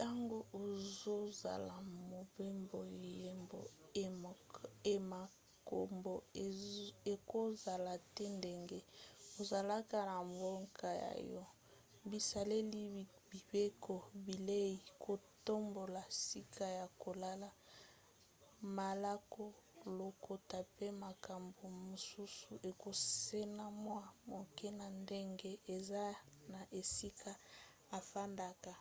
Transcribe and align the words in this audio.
ntango 0.00 0.38
ozosala 0.62 1.74
mobembo 2.10 2.78
yeba 3.96 4.32
ete 4.92 4.94
makambo 5.12 6.12
ekozala 7.12 7.92
te 8.14 8.24
ndenge 8.38 8.78
ezalaka 9.40 9.96
na 10.08 10.16
mboka 10.30 10.88
na 11.02 11.12
yo". 11.32 11.44
bizaleli 12.10 12.80
mibeko 13.32 13.94
bilei 14.26 14.74
kotambola 15.04 16.02
sika 16.26 16.66
ya 16.78 16.86
kolala 17.02 17.48
malako 18.78 19.44
lokota 19.98 20.58
pe 20.76 20.86
makambo 21.04 21.62
mosusu 21.86 22.50
ekokesena 22.68 23.64
mwa 23.84 24.02
moke 24.30 24.68
na 24.78 24.86
ndenge 25.02 25.50
eza 25.76 26.04
na 26.52 26.60
esika 26.80 27.30
ofandaka 27.98 28.72